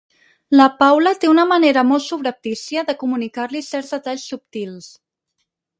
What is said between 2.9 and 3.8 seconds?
de comunicar-li